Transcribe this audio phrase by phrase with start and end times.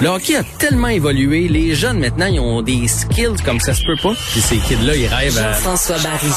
[0.00, 1.48] Le hockey a tellement évolué.
[1.48, 4.14] Les jeunes, maintenant, ils ont des skills comme ça se peut pas.
[4.32, 5.52] Puis ces kids-là, ils rêvent à...
[5.52, 6.32] Jean-François Barry.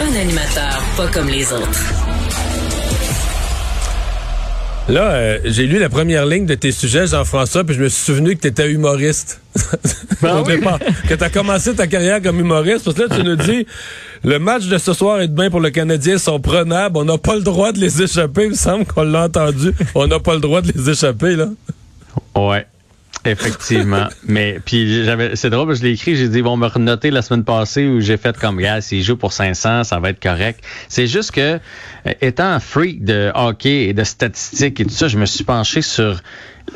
[0.00, 2.05] Un animateur pas comme les autres.
[4.88, 8.04] Là, euh, j'ai lu la première ligne de tes sujets, Jean-François, puis je me suis
[8.04, 9.40] souvenu que tu étais humoriste.
[10.22, 12.84] Ben Au départ, que tu as commencé ta carrière comme humoriste.
[12.84, 13.66] Parce que là, tu nous dis,
[14.24, 16.96] le match de ce soir et demain pour le Canadien sont prenables.
[16.96, 18.44] On n'a pas le droit de les échapper.
[18.44, 19.72] Il me semble qu'on l'a entendu.
[19.94, 21.48] On n'a pas le droit de les échapper, là.
[22.34, 22.66] Ouais.
[23.26, 24.08] Effectivement.
[24.26, 27.44] Mais puis j'avais c'est drôle, je l'ai écrit, j'ai dit bon me renoter la semaine
[27.44, 30.62] passée où j'ai fait comme gars, s'il joue pour 500, ça va être correct.
[30.88, 35.08] C'est juste que euh, étant un freak de hockey et de statistiques et tout ça,
[35.08, 36.20] je me suis penché sur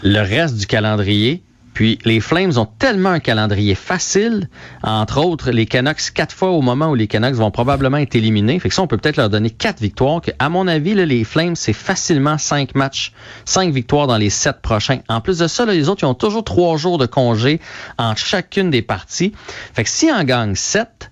[0.03, 1.43] le reste du calendrier.
[1.75, 4.49] Puis les Flames ont tellement un calendrier facile,
[4.83, 8.59] entre autres les Canucks quatre fois au moment où les Canucks vont probablement être éliminés.
[8.59, 10.21] Fait que ça, on peut peut-être leur donner quatre victoires.
[10.21, 13.13] Que, à mon avis, là, les Flames, c'est facilement cinq matchs,
[13.45, 14.99] cinq victoires dans les sept prochains.
[15.09, 17.61] En plus de ça, là, les autres, ils ont toujours trois jours de congé
[17.99, 19.33] entre chacune des parties.
[19.73, 21.11] Fait que si on gagne sept,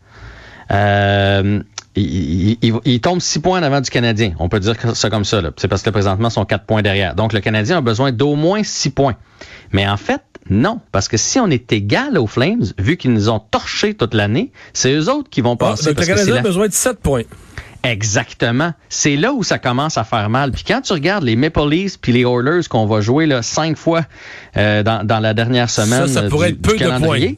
[0.70, 1.62] euh,
[2.00, 4.32] il, il, il, tombe six points en avant du Canadien.
[4.38, 5.40] On peut dire ça comme ça.
[5.56, 7.14] C'est parce que présentement, ils sont quatre points derrière.
[7.14, 9.16] Donc, le Canadien a besoin d'au moins six points.
[9.72, 13.28] Mais en fait, non, parce que si on est égal aux Flames, vu qu'ils nous
[13.28, 15.88] ont torchés toute l'année, c'est eux autres qui vont passer.
[15.88, 17.24] Ah, donc le Canadien a besoin de 7 points.
[17.84, 18.72] Exactement.
[18.88, 20.50] C'est là où ça commence à faire mal.
[20.50, 23.76] Puis quand tu regardes les Maple Leafs puis les Oilers qu'on va jouer là, cinq
[23.76, 24.02] fois
[24.56, 27.34] euh, dans, dans, la dernière semaine ça, ça pourrait du, être peu de points.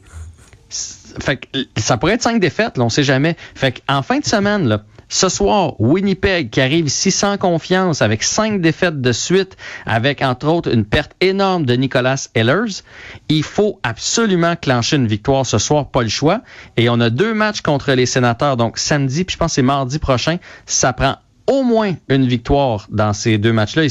[0.71, 3.35] Fait que, ça pourrait être cinq défaites, là, on sait jamais.
[3.55, 8.23] Fait en fin de semaine, là, ce soir, Winnipeg qui arrive ici sans confiance avec
[8.23, 12.81] cinq défaites de suite, avec entre autres une perte énorme de Nicolas Ehlers.
[13.27, 16.41] Il faut absolument clencher une victoire ce soir, pas le choix.
[16.77, 19.61] Et on a deux matchs contre les sénateurs, donc samedi, puis je pense que c'est
[19.61, 20.37] mardi prochain.
[20.65, 23.83] Ça prend au moins une victoire dans ces deux matchs-là,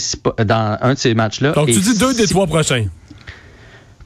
[0.43, 1.53] dans un de ces matchs-là.
[1.53, 2.87] Donc tu dis deux des trois prochains.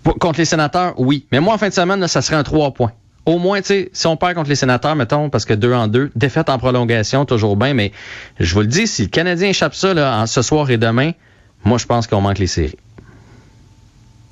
[0.05, 1.27] Contre les sénateurs, oui.
[1.33, 2.93] Mais moi, en fin de semaine, là, ça serait un trois points
[3.27, 5.89] au moins, tu sais, si on perd contre les sénateurs, mettons, parce que deux en
[5.89, 7.93] deux, défaite en prolongation, toujours bien, mais
[8.39, 11.13] je vous le dis, si le Canadien échappe ça là, en ce soir et demain,
[11.65, 12.77] moi, je pense qu'on manque les séries.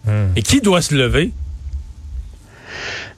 [0.06, 0.30] Hum.
[0.36, 1.32] Et qui doit se lever?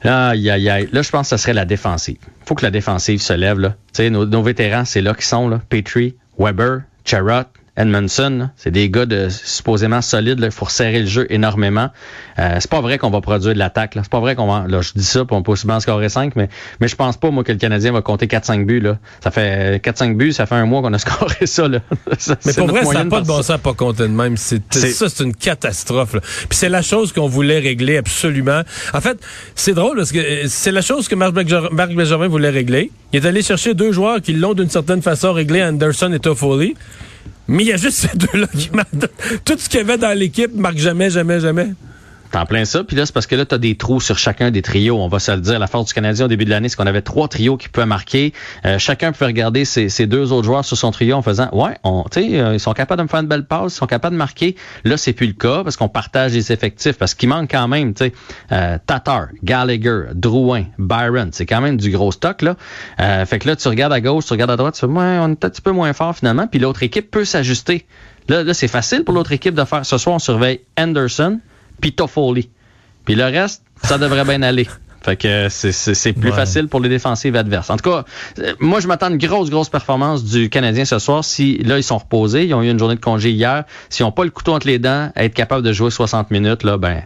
[0.04, 0.88] Aïe, aïe, aïe.
[0.93, 2.19] Là, je pense que ce serait la défensive.
[2.44, 3.59] faut que la défensive se lève.
[3.59, 3.70] Là.
[3.70, 5.48] Tu sais, nos, nos vétérans, c'est là qu'ils sont.
[5.48, 5.60] Là.
[5.70, 7.47] Petrie, Weber, Charrot,
[7.77, 10.39] Edmondson, c'est des gars de supposément solides.
[10.41, 11.91] Il faut resserrer le jeu énormément.
[12.39, 13.93] Euh, c'est pas vrai qu'on va produire de l'attaque.
[13.95, 14.67] C'est pas vrai qu'on va.
[14.69, 16.49] Là, je dis ça, pour on peut aussi bien scorer 5, mais,
[16.81, 18.81] mais je pense pas, moi, que le Canadien va compter 4-5 buts.
[18.81, 18.99] Là.
[19.23, 21.67] Ça fait 4-5 buts, ça fait un mois qu'on a scoré ça.
[21.67, 21.81] Là.
[22.17, 24.37] ça mais pour vrai, ça n'a pas de bon sens à pas compter de même.
[24.37, 26.15] C'est, ça, c'est une catastrophe.
[26.15, 26.21] Là.
[26.21, 28.62] Puis c'est la chose qu'on voulait régler absolument.
[28.93, 29.19] En fait,
[29.56, 32.93] c'est drôle parce que c'est la chose que Marc Benjamin voulait régler.
[33.12, 36.75] Il est allé chercher deux joueurs qui l'ont d'une certaine façon réglé, Anderson et Toffoli.
[37.49, 38.91] Mais il y a juste ces deux-là qui marquent.
[39.44, 41.69] Tout ce qu'il y avait dans l'équipe marque jamais, jamais, jamais.
[42.34, 42.83] T'en plein ça.
[42.83, 44.99] Puis là, c'est parce que là, tu as des trous sur chacun des trios.
[44.99, 45.61] On va se le dire.
[45.61, 47.87] La force du Canadien au début de l'année, c'est qu'on avait trois trios qui pouvaient
[47.87, 48.33] marquer.
[48.67, 51.77] Euh, chacun pouvait regarder ses, ses, deux autres joueurs sur son trio en faisant Ouais,
[51.84, 54.19] on, euh, ils sont capables de me faire une belle passe, ils sont capables de
[54.19, 54.56] marquer.
[54.83, 56.99] Là, c'est plus le cas parce qu'on partage les effectifs.
[56.99, 58.12] Parce qu'il manque quand même, tu sais,
[58.50, 61.28] euh, Tatar, Gallagher, Drouin, Byron.
[61.31, 62.56] C'est quand même du gros stock, là.
[62.99, 65.19] Euh, fait que là, tu regardes à gauche, tu regardes à droite, tu fais Ouais,
[65.21, 66.49] on est un petit peu moins fort finalement.
[66.49, 67.87] Puis l'autre équipe peut s'ajuster.
[68.27, 69.87] Là, là c'est facile pour l'autre équipe de faire.
[69.87, 71.39] Ce soir, on surveille Anderson
[71.81, 72.51] puis Toffoli.
[73.05, 74.67] Puis le reste, ça devrait bien aller.
[75.04, 76.34] Fait que c'est plus ouais.
[76.34, 77.69] facile pour les défensives adverses.
[77.69, 78.04] En tout cas,
[78.59, 81.22] moi, je m'attends à une grosse, grosse performance du Canadien ce soir.
[81.22, 83.64] Si là, ils sont reposés, ils ont eu une journée de congé hier.
[83.91, 86.78] S'ils n'ont pas le couteau entre les dents, être capable de jouer 60 minutes, là,
[86.78, 87.03] ben,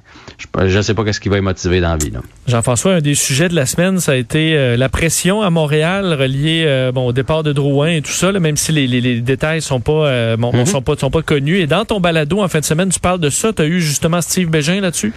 [0.67, 2.13] je ne sais pas qu'est-ce qui va les motiver dans la vie.
[2.47, 6.15] Jean-François, un des sujets de la semaine, ça a été euh, la pression à Montréal
[6.15, 9.01] reliée euh, bon, au départ de Drouin et tout ça, là, même si les, les,
[9.01, 10.67] les détails sont pas, euh, bon, mm -hmm.
[10.67, 11.59] sont pas sont pas connus.
[11.59, 13.53] Et dans ton balado en fin de semaine, tu parles de ça.
[13.53, 15.13] Tu as eu justement Steve Bégin là-dessus?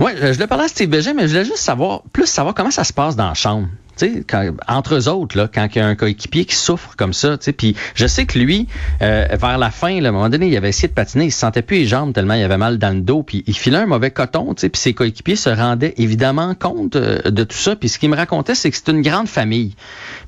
[0.00, 2.70] Oui, je voulais parler à Steve Bégin, mais je voulais juste savoir plus savoir comment
[2.70, 3.66] ça se passe dans la chambre.
[3.96, 4.24] sais,
[4.68, 7.74] entre eux autres, là, quand il y a un coéquipier qui souffre comme ça, puis
[7.96, 8.68] je sais que lui,
[9.02, 11.32] euh, vers la fin, là, à un moment donné, il avait essayé de patiner, il
[11.32, 13.78] se sentait plus les jambes tellement il avait mal dans le dos, puis il filait
[13.78, 17.88] un mauvais coton, puis ses coéquipiers se rendaient évidemment compte euh, de tout ça, puis
[17.88, 19.74] ce qu'il me racontait, c'est que c'est une grande famille.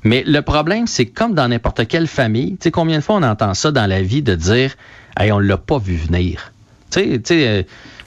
[0.03, 3.53] Mais le problème, c'est comme dans n'importe quelle famille, tu combien de fois on entend
[3.53, 4.75] ça dans la vie de dire,
[5.17, 6.51] hey, on l'a pas vu venir.
[6.91, 7.63] Tu sais, tu sais, euh,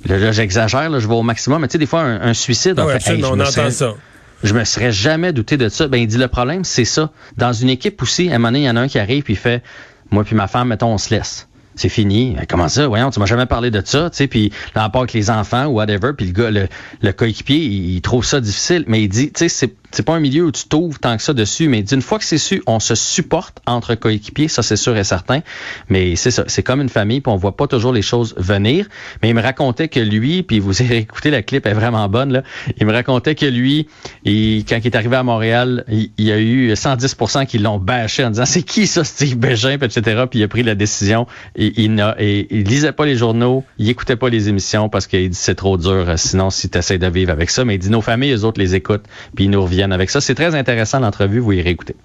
[0.06, 2.34] là, là j'exagère, là, je vais au maximum, mais tu sais, des fois, un, un
[2.34, 3.94] suicide, ouais, fait, hey, on entend serais, ça.
[4.42, 5.86] Je me serais jamais douté de ça.
[5.88, 7.10] Ben, il dit, le problème, c'est ça.
[7.36, 9.22] Dans une équipe aussi, à un moment donné, il y en a un qui arrive
[9.22, 9.62] puis il fait,
[10.10, 11.48] moi puis ma femme, mettons, on se laisse.
[11.74, 12.36] c'est fini.
[12.48, 12.88] Comment ça?
[12.88, 15.72] Voyons, tu m'as jamais parlé de ça, tu sais, puis part avec les enfants ou
[15.74, 16.68] whatever, puis le gars, le,
[17.02, 20.20] le coéquipier, il, il, trouve ça difficile, mais il dit, tu sais, c'est pas un
[20.20, 22.80] milieu où tu t'ouvres tant que ça dessus, mais d'une fois que c'est su, on
[22.80, 25.40] se supporte entre coéquipiers, ça c'est sûr et certain.
[25.88, 28.86] Mais c'est ça, c'est comme une famille, puis on voit pas toujours les choses venir.
[29.22, 32.32] Mais il me racontait que lui, puis vous avez écouté la clip, est vraiment bonne
[32.32, 32.42] là.
[32.78, 33.88] Il me racontait que lui,
[34.24, 38.24] il, quand il est arrivé à Montréal, il, y a eu 110% qui l'ont bâché
[38.24, 40.24] en disant c'est qui ça Steve Bégin, etc.
[40.30, 41.26] Puis il a pris la décision.
[41.56, 45.30] Et, il n'a, il lisait pas les journaux, il écoutait pas les émissions parce qu'il
[45.30, 46.06] dit c'est trop dur.
[46.16, 48.60] Sinon, si tu essaies de vivre avec ça, mais il dit nos familles, les autres
[48.60, 49.04] les écoutent,
[49.34, 50.20] puis ils nous reviennent avec ça.
[50.20, 51.96] C'est très intéressant l'entrevue, vous irez écouter.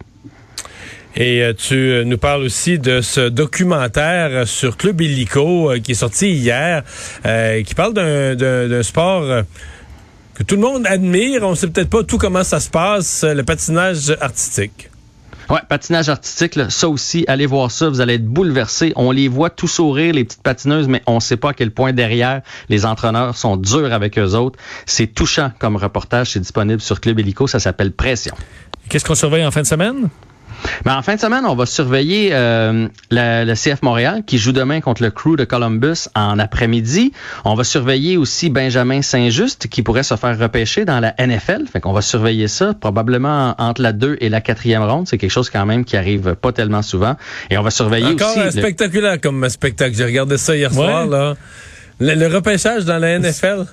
[1.17, 5.93] Et euh, tu euh, nous parles aussi de ce documentaire sur Club Illico euh, qui
[5.93, 6.83] est sorti hier,
[7.65, 9.43] qui parle d'un sport
[10.33, 11.43] que tout le monde admire.
[11.43, 14.89] On sait peut-être pas tout comment ça se passe, le patinage artistique.
[15.49, 18.93] Ouais, patinage artistique, ça aussi, allez voir ça, vous allez être bouleversés.
[18.95, 21.71] On les voit tout sourire, les petites patineuses, mais on ne sait pas à quel
[21.71, 24.57] point derrière, les entraîneurs sont durs avec eux autres.
[24.85, 28.35] C'est touchant comme reportage, c'est disponible sur Club Helico, ça s'appelle Pression.
[28.89, 30.09] Qu'est-ce qu'on surveille en fin de semaine?
[30.85, 34.81] Mais en fin de semaine, on va surveiller euh, le, CF Montréal qui joue demain
[34.81, 37.11] contre le Crew de Columbus en après-midi.
[37.43, 41.65] On va surveiller aussi Benjamin Saint-Just qui pourrait se faire repêcher dans la NFL.
[41.71, 45.07] Fait qu'on va surveiller ça probablement entre la 2 et la quatrième ronde.
[45.07, 47.15] C'est quelque chose quand même qui arrive pas tellement souvent.
[47.49, 48.59] Et on va surveiller Encore aussi...
[48.59, 49.95] spectaculaire comme spectacle.
[49.95, 51.05] J'ai regardé ça hier soir.
[51.07, 51.35] Là.
[51.99, 53.65] Le, repêchage dans la NFL,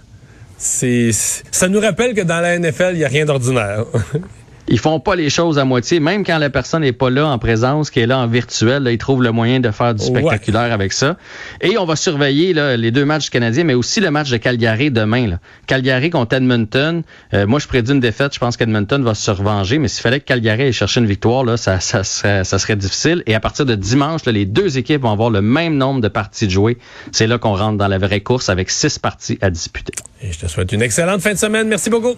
[0.57, 3.85] c'est ça nous rappelle que dans la NFL, il n'y a rien d'ordinaire.
[4.69, 7.39] ils font pas les choses à moitié, même quand la personne n'est pas là en
[7.39, 10.73] présence, qui est là en virtuel, là, ils trouvent le moyen de faire du spectaculaire
[10.73, 11.17] avec ça.
[11.61, 14.91] Et on va surveiller là, les deux matchs canadiens, mais aussi le match de Calgary
[14.91, 15.27] demain.
[15.27, 15.41] Là.
[15.67, 17.03] Calgary contre Edmonton.
[17.35, 18.35] Euh, moi, je prédis une défaite.
[18.35, 21.45] Je pense qu'Edmonton va se revenger, mais s'il fallait que Calgary aille chercher une victoire,
[21.45, 23.23] là, ça, ça, serait, ça serait difficile.
[23.27, 26.09] Et à partir de dimanche, là, les deux équipes vont avoir le même nombre de
[26.09, 26.79] parties de jouer.
[27.11, 29.93] C'est là qu'on rentre dans la vraie course avec six parties à disputer.
[30.23, 31.69] Et je te souhaite une excellente fin de semaine.
[31.69, 32.15] Merci beaucoup.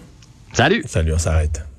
[0.53, 0.83] Salut.
[0.85, 1.74] Salut, on s'arrête.